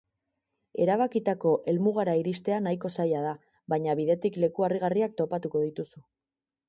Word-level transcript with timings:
Erabakitako 0.85 1.51
helmugara 1.73 2.15
iristea 2.21 2.57
nahiko 2.69 2.91
zaila 3.03 3.21
da, 3.27 3.35
baina 3.75 3.97
bidetik 4.01 4.41
leku 4.45 4.67
harrigarriak 4.69 5.15
topatuko 5.23 5.63
dituzu. 5.67 6.03